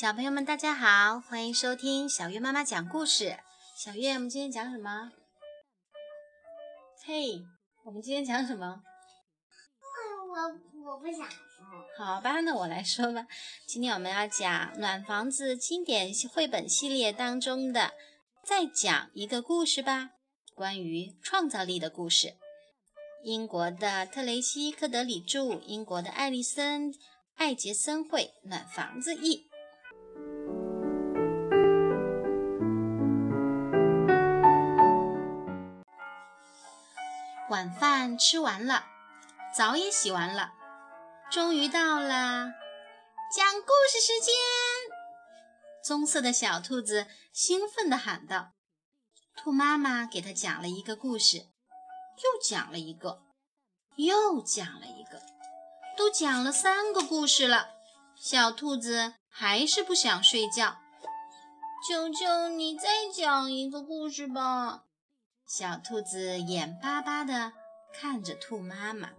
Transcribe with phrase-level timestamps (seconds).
[0.00, 3.36] 小朋友们，大家好，欢迎收听小月妈妈讲故事。
[3.76, 5.12] 小月，我们今天讲什么？
[7.04, 7.42] 嘿，
[7.84, 8.80] 我们今天讲什么？
[10.30, 11.38] 我我不想说。
[11.98, 13.26] 好吧，那我来说吧。
[13.66, 17.92] 今天我们要讲《暖房子》经典绘本系列当中的，
[18.42, 20.12] 再讲一个故事吧，
[20.54, 22.36] 关于创造力的故事。
[23.22, 26.90] 英国的特雷西·科德里著，英国的艾丽森·
[27.34, 29.49] 艾杰森绘，《暖房子》译。
[37.50, 38.84] 晚饭吃完了，
[39.52, 40.52] 澡也洗完了，
[41.32, 42.52] 终于到了
[43.34, 44.32] 讲故事时间。
[45.84, 48.52] 棕色的小兔子兴奋地喊道
[49.36, 53.20] ：“兔妈妈给它讲了一个故事，又讲了一个，
[53.96, 55.20] 又讲了一个，
[55.96, 57.70] 都讲了三个故事了。
[58.14, 60.76] 小兔子还是不想睡觉。
[61.88, 64.84] 求求你再讲一个故事吧。”
[65.52, 67.52] 小兔子眼巴巴地
[67.92, 69.10] 看着兔妈妈，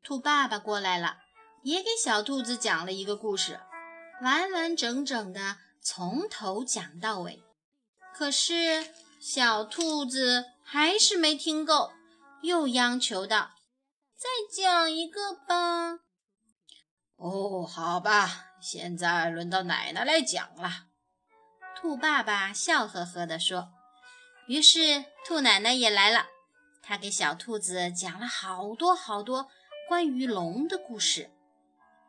[0.00, 1.18] 兔爸爸过来了，
[1.64, 3.58] 也给小兔子讲了一个故事，
[4.22, 7.42] 完完整整的从头讲到尾。
[8.14, 8.86] 可是
[9.20, 11.90] 小兔子还是没听够，
[12.42, 13.50] 又央求道
[14.16, 15.98] ：“再讲一个吧。”
[17.18, 20.86] 哦，好吧，现在轮到奶奶来讲了。
[21.74, 23.72] 兔爸爸笑呵呵地说。
[24.46, 26.26] 于是，兔奶奶也来了。
[26.82, 29.48] 她给小兔子讲了好多好多
[29.88, 31.30] 关于龙的故事。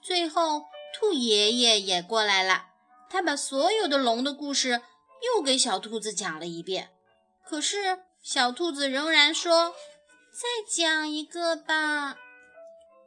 [0.00, 2.70] 最后，兔爷爷也过来了。
[3.10, 4.80] 他把所有的龙的故事
[5.36, 6.90] 又给小兔子讲了一遍。
[7.44, 9.74] 可是，小兔子仍然说
[10.32, 12.16] ：“再讲一个吧。”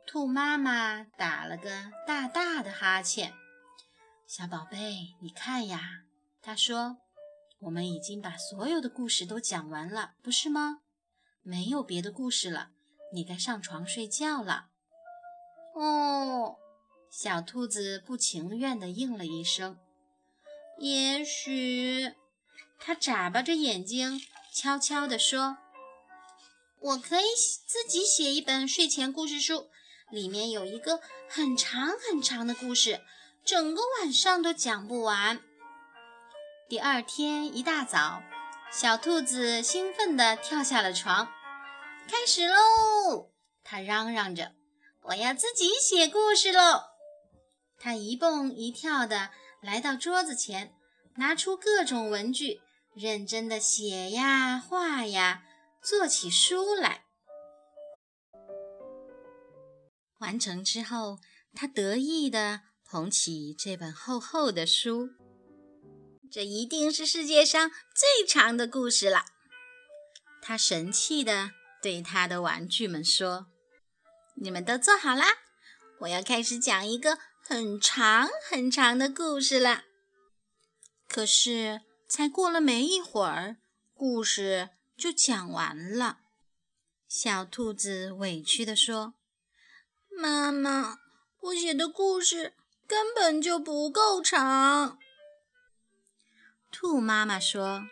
[0.06, 3.34] 兔妈妈打了个大大的哈欠。
[4.28, 6.04] “小宝贝，你看呀。”
[6.44, 6.98] 她说。
[7.66, 10.82] 我们已经把所有的故事都讲完了，不是吗？
[11.42, 12.70] 没有别的故事了，
[13.12, 14.68] 你该上床睡觉了。
[15.74, 16.58] 哦，
[17.10, 19.80] 小兔子不情愿地应了一声。
[20.78, 22.14] 也许，
[22.78, 24.22] 它眨巴着眼睛，
[24.54, 25.58] 悄悄地说
[26.80, 27.26] ：“我可以
[27.66, 29.70] 自己写一本睡前故事书，
[30.12, 33.02] 里面有一个很长很长的故事，
[33.44, 35.42] 整个晚上都讲不完。”
[36.68, 38.24] 第二天一大早，
[38.72, 41.32] 小兔子兴奋地跳下了床，
[42.08, 43.32] 开始喽！
[43.64, 44.56] 它嚷嚷着
[45.06, 46.82] ：“我要自己写故事喽！”
[47.78, 49.30] 它一蹦一跳地
[49.62, 50.74] 来到桌子前，
[51.18, 52.60] 拿出各种文具，
[52.96, 55.44] 认真地写呀画呀，
[55.84, 57.06] 做起书来。
[60.18, 61.20] 完成之后，
[61.54, 65.10] 它得意地捧起这本厚厚的书。
[66.32, 69.26] 这一定是世界上最长的故事了，
[70.42, 73.48] 他神气地对他的玩具们说
[74.36, 75.26] ：“你们都坐好啦，
[76.02, 79.86] 我要开始讲一个很长很长的故事了。”
[81.08, 83.58] 可是，才过了没一会儿，
[83.94, 86.20] 故事就讲完了。
[87.08, 89.14] 小兔子委屈地说
[90.10, 90.98] ：“妈妈，
[91.40, 92.54] 我写的故事
[92.86, 95.00] 根本就不够长。”
[96.78, 97.88] 兔妈妈说：“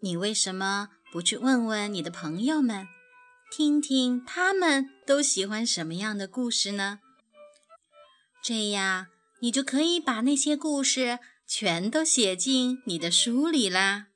[0.00, 2.88] 你为什么不去问问你的朋友们，
[3.50, 7.00] 听听他们都喜欢什么样的故事呢？
[8.42, 9.08] 这样
[9.40, 14.06] 你就可以把那些故事全都写进你的书里啦。”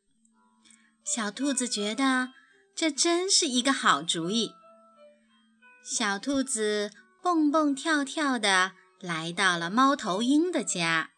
[1.04, 2.30] 小兔子觉得
[2.74, 4.52] 这真是一个好主意。
[5.84, 6.90] 小兔子
[7.22, 11.10] 蹦蹦跳跳地来到了猫头鹰的家。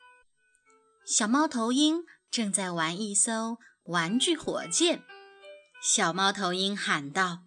[1.06, 2.05] 小猫头鹰。
[2.34, 5.05] 正在玩一艘玩具火箭，
[5.81, 7.45] 小猫头鹰喊道：“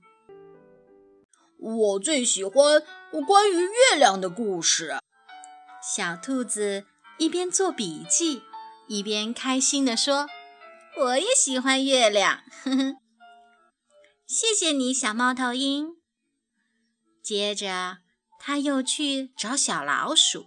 [1.60, 2.82] 我最喜欢
[3.28, 4.96] 关于月亮的故事。”
[5.84, 6.86] 小兔子
[7.18, 8.44] 一边做笔记，
[8.88, 10.30] 一边开心地说
[10.98, 12.96] ：“我也喜欢月亮。”呵呵，
[14.26, 15.98] 谢谢你，小猫头鹰。
[17.22, 17.98] 接着，
[18.40, 20.46] 他又去找小老鼠。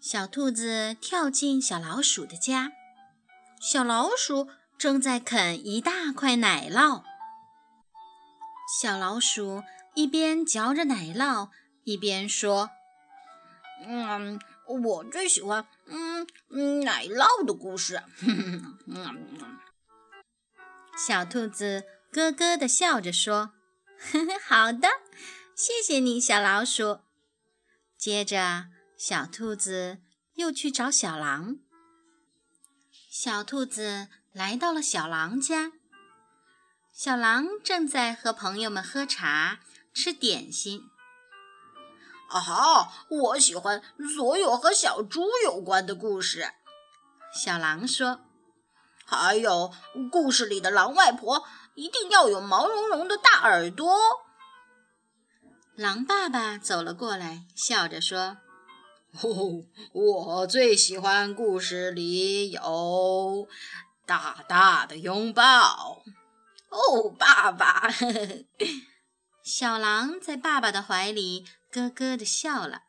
[0.00, 2.72] 小兔子跳进小老鼠的家。
[3.60, 7.02] 小老鼠正在啃一大块奶酪。
[8.80, 9.62] 小老鼠
[9.94, 11.50] 一边嚼着奶酪，
[11.84, 12.70] 一边说
[13.84, 18.02] ：“嗯，我最喜欢嗯奶酪的故事。
[20.96, 23.52] ”小兔子咯咯地笑着说
[24.12, 24.88] ：“呵呵，好的，
[25.54, 27.00] 谢谢你，小老鼠。”
[27.98, 28.66] 接着，
[28.96, 29.98] 小兔子
[30.34, 31.58] 又去找小狼。
[33.20, 35.72] 小兔子来到了小狼家，
[36.92, 39.58] 小狼正在和朋友们喝茶、
[39.92, 40.82] 吃点心。
[42.30, 42.92] 啊哈！
[43.08, 43.82] 我喜欢
[44.14, 46.52] 所有和小猪有关的故事。
[47.34, 48.20] 小狼说
[49.04, 49.74] ：“还有
[50.12, 51.42] 故事里的狼外婆
[51.74, 53.98] 一定要有毛茸茸的大耳朵。”
[55.74, 58.36] 狼爸爸走了过来，笑着说
[59.22, 63.48] ：“哦， 我最喜欢故事里有
[64.06, 66.02] 大大的拥抱。”
[66.70, 67.88] 哦，爸爸！
[69.42, 71.46] 小狼在爸爸的怀里。
[71.70, 72.84] 咯咯的笑了，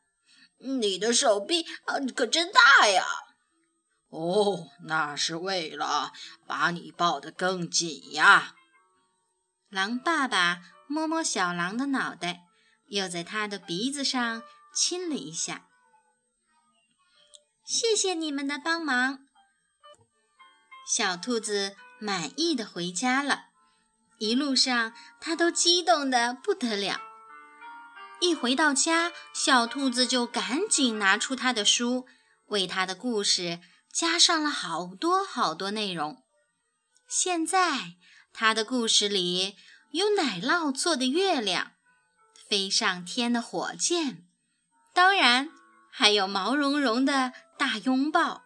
[0.59, 3.05] 你的手臂啊，可真大呀！
[4.09, 6.13] 哦，那是为了
[6.47, 8.55] 把你抱得更紧呀。
[9.69, 12.43] 狼爸爸摸摸小狼的脑袋，
[12.87, 14.43] 又在他的鼻子上
[14.73, 15.68] 亲了一下。
[17.69, 19.19] 谢谢你们的帮忙。
[20.87, 23.49] 小兔子满意的回家了，
[24.17, 26.99] 一路上它都激动的不得了。
[28.21, 32.07] 一回到家，小兔子就赶紧拿出他的书，
[32.47, 33.59] 为他的故事
[33.93, 36.23] 加上了好多好多内容。
[37.07, 37.97] 现在，
[38.33, 39.55] 他的故事里
[39.91, 41.73] 有奶酪做的月亮，
[42.49, 44.27] 飞上天的火箭，
[44.91, 45.51] 当然
[45.99, 48.45] 还有毛茸茸的大拥抱。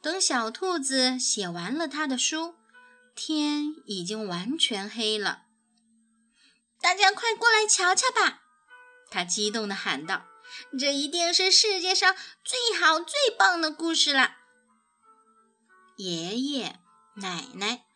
[0.00, 2.54] 等小兔子写完了他的书，
[3.16, 5.46] 天已经完全黑了。
[6.80, 8.42] 大家快过来瞧瞧吧！
[9.10, 10.28] 他激动地喊道
[10.78, 14.36] ：“这一定是世界上最好、最棒的故事了！”
[15.98, 16.78] 爷爷、
[17.16, 17.86] 奶奶、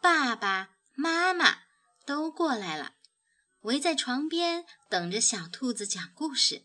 [0.00, 1.58] 爸爸妈妈
[2.06, 2.92] 都过来了，
[3.60, 6.64] 围在床边等着小兔子讲故事。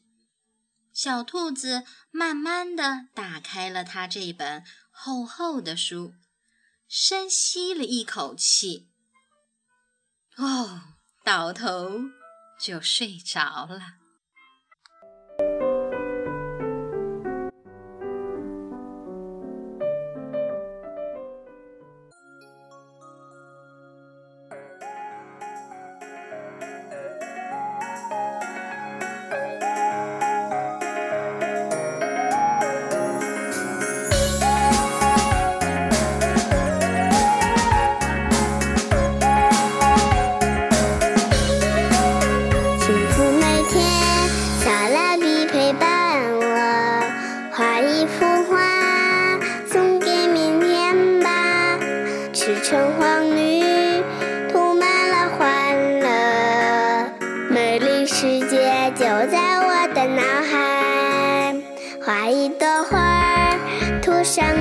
[0.98, 6.16] 小兔子慢慢地打开了它这本厚厚的书，
[6.88, 8.90] 深吸了一口气。
[10.38, 10.96] 哦。
[11.24, 12.04] 倒头
[12.58, 13.97] 就睡着了。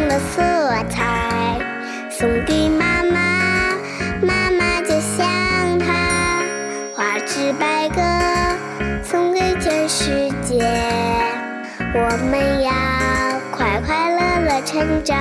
[0.08, 0.42] 了色
[0.90, 1.58] 彩，
[2.10, 3.74] 送给妈妈，
[4.22, 6.42] 妈妈就像她。
[6.94, 8.02] 花枝百个，
[9.02, 10.64] 送给全世界。
[11.94, 12.00] 我
[12.30, 12.70] 们要
[13.50, 15.16] 快快乐乐成长。